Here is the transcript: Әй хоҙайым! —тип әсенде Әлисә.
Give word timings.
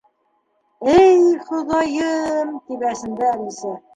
Әй 0.93 1.19
хоҙайым! 1.51 2.57
—тип 2.63 2.89
әсенде 2.95 3.31
Әлисә. 3.33 3.77